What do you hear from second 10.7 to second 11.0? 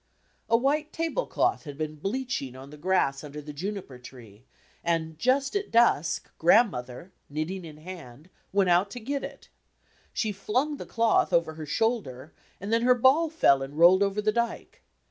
the